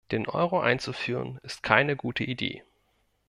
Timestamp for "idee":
2.23-2.63